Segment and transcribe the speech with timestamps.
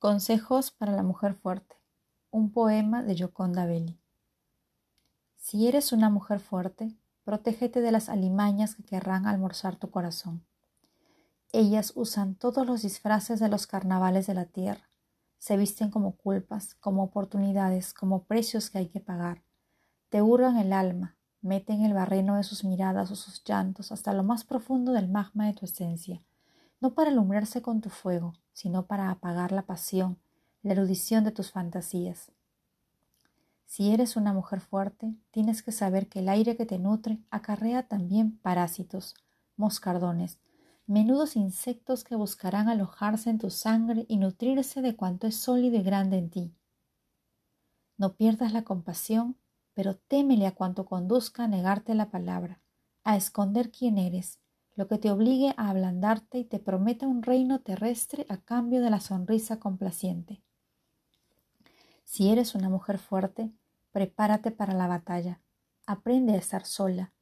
[0.00, 1.74] Consejos para la mujer fuerte.
[2.30, 3.98] Un poema de Yoconda Belli.
[5.36, 10.46] Si eres una mujer fuerte, protégete de las alimañas que querrán almorzar tu corazón.
[11.52, 14.88] Ellas usan todos los disfraces de los carnavales de la tierra.
[15.38, 19.42] Se visten como culpas, como oportunidades, como precios que hay que pagar.
[20.10, 24.22] Te hurgan el alma, meten el barreno de sus miradas o sus llantos hasta lo
[24.22, 26.22] más profundo del magma de tu esencia
[26.80, 30.18] no para alumbrarse con tu fuego, sino para apagar la pasión,
[30.62, 32.32] la erudición de tus fantasías.
[33.66, 37.86] Si eres una mujer fuerte, tienes que saber que el aire que te nutre acarrea
[37.86, 39.14] también parásitos,
[39.56, 40.38] moscardones,
[40.86, 45.82] menudos insectos que buscarán alojarse en tu sangre y nutrirse de cuanto es sólido y
[45.82, 46.54] grande en ti.
[47.98, 49.36] No pierdas la compasión,
[49.74, 52.60] pero témele a cuanto conduzca a negarte la palabra,
[53.04, 54.38] a esconder quién eres,
[54.78, 58.90] lo que te obligue a ablandarte y te prometa un reino terrestre a cambio de
[58.90, 60.40] la sonrisa complaciente.
[62.04, 63.50] Si eres una mujer fuerte,
[63.90, 65.40] prepárate para la batalla.
[65.84, 67.12] Aprende a estar sola,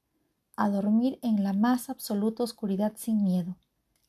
[0.55, 3.57] a dormir en la más absoluta oscuridad sin miedo,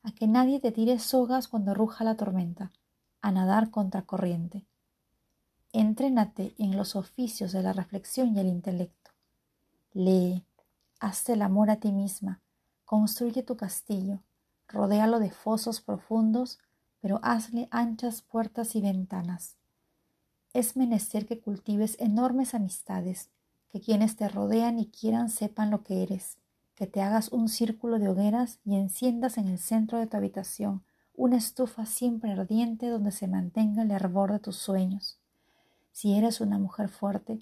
[0.04, 2.74] a que nadie te tire sogas cuando ruja la tormenta,
[3.22, 4.66] a nadar contra corriente.
[5.72, 9.12] Entrénate en los oficios de la reflexión y el intelecto.
[9.94, 10.44] Lee,
[11.00, 12.42] hazte el amor a ti misma,
[12.88, 14.22] Construye tu castillo,
[14.70, 16.58] rodéalo de fosos profundos,
[17.02, 19.58] pero hazle anchas puertas y ventanas.
[20.54, 23.30] Es menester que cultives enormes amistades,
[23.70, 26.38] que quienes te rodean y quieran sepan lo que eres,
[26.76, 30.82] que te hagas un círculo de hogueras y enciendas en el centro de tu habitación
[31.14, 35.20] una estufa siempre ardiente donde se mantenga el hervor de tus sueños.
[35.92, 37.40] Si eres una mujer fuerte,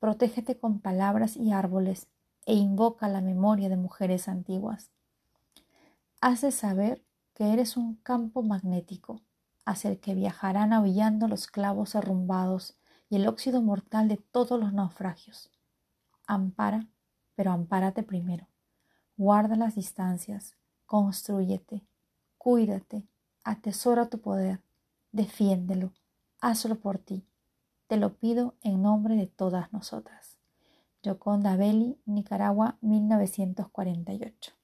[0.00, 2.08] protégete con palabras y árboles
[2.46, 4.90] e invoca la memoria de mujeres antiguas.
[6.20, 7.02] Haz de saber
[7.34, 9.20] que eres un campo magnético
[9.64, 12.76] hacia el que viajarán aullando los clavos arrumbados
[13.08, 15.50] y el óxido mortal de todos los naufragios.
[16.26, 16.86] Ampara,
[17.34, 18.46] pero ampárate primero.
[19.16, 20.56] Guarda las distancias,
[20.86, 21.84] construyete,
[22.38, 23.06] cuídate,
[23.44, 24.60] atesora tu poder,
[25.12, 25.92] defiéndelo,
[26.40, 27.24] hazlo por ti.
[27.86, 30.31] Te lo pido en nombre de todas nosotras.
[31.02, 34.61] Yoconda Belli, Nicaragua, 1948.